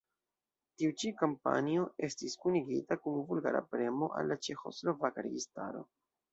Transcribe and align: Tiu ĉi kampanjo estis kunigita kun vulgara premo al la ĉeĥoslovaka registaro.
Tiu 0.79 0.93
ĉi 1.01 1.11
kampanjo 1.19 1.83
estis 2.07 2.37
kunigita 2.45 2.99
kun 3.03 3.21
vulgara 3.29 3.63
premo 3.77 4.11
al 4.17 4.33
la 4.33 4.41
ĉeĥoslovaka 4.49 5.31
registaro. 5.31 5.89